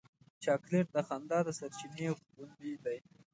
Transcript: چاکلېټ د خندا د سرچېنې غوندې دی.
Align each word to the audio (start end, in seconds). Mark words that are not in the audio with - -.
چاکلېټ 0.43 0.87
د 0.93 0.97
خندا 1.07 1.39
د 1.45 1.49
سرچېنې 1.59 2.07
غوندې 2.33 2.73
دی. 2.83 2.97